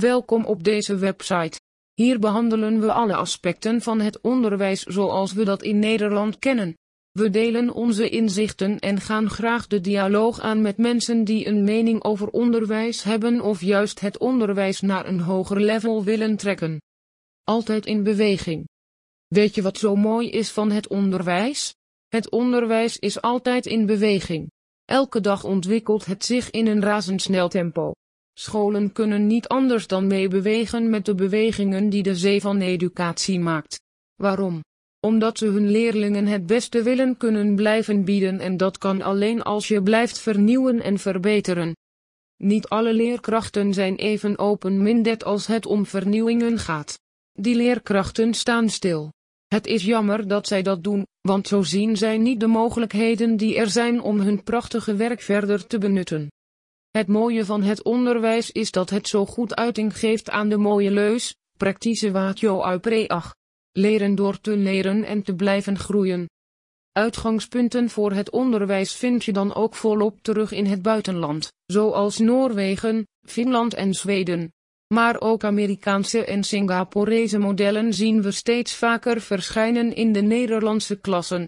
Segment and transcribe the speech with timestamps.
[0.00, 1.60] Welkom op deze website.
[1.94, 6.76] Hier behandelen we alle aspecten van het onderwijs zoals we dat in Nederland kennen.
[7.10, 12.04] We delen onze inzichten en gaan graag de dialoog aan met mensen die een mening
[12.04, 16.80] over onderwijs hebben of juist het onderwijs naar een hoger level willen trekken.
[17.44, 18.68] Altijd in beweging.
[19.26, 21.74] Weet je wat zo mooi is van het onderwijs?
[22.08, 24.50] Het onderwijs is altijd in beweging.
[24.84, 27.92] Elke dag ontwikkelt het zich in een razendsnel tempo.
[28.34, 33.80] Scholen kunnen niet anders dan meebewegen met de bewegingen die de zee van educatie maakt.
[34.14, 34.60] Waarom?
[35.00, 39.68] Omdat ze hun leerlingen het beste willen kunnen blijven bieden en dat kan alleen als
[39.68, 41.74] je blijft vernieuwen en verbeteren.
[42.36, 46.98] Niet alle leerkrachten zijn even open-minded als het om vernieuwingen gaat.
[47.32, 49.12] Die leerkrachten staan stil.
[49.46, 53.56] Het is jammer dat zij dat doen, want zo zien zij niet de mogelijkheden die
[53.56, 56.28] er zijn om hun prachtige werk verder te benutten.
[56.92, 60.90] Het mooie van het onderwijs is dat het zo goed uiting geeft aan de mooie
[60.90, 63.34] leus, praktische watio uitpreach.
[63.72, 66.28] Leren door te leren en te blijven groeien.
[66.92, 73.06] Uitgangspunten voor het onderwijs vind je dan ook volop terug in het buitenland, zoals Noorwegen,
[73.26, 74.52] Finland en Zweden.
[74.94, 81.40] Maar ook Amerikaanse en Singaporese modellen zien we steeds vaker verschijnen in de Nederlandse klassen.